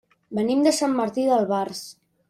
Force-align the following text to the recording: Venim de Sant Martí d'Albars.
Venim 0.37 0.63
de 0.69 0.73
Sant 0.79 0.97
Martí 1.01 1.27
d'Albars. 1.29 1.89